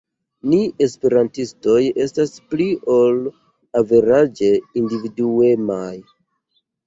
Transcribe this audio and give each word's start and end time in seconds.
Ni 0.51 0.59
esperantistoj 0.83 1.75
estas 2.05 2.31
pli 2.53 2.65
ol 2.95 3.21
averaĝe 3.81 4.49
individuemaj. 4.83 5.93